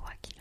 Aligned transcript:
quoi 0.00 0.12
qu'il 0.22 0.37